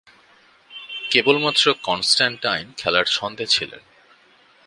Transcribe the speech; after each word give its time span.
কেবলমাত্র 1.11 1.65
কনস্ট্যান্টাইন 1.83 2.65
খেলার 2.77 3.05
ছন্দে 3.05 3.45
ছিলেন। 3.47 3.81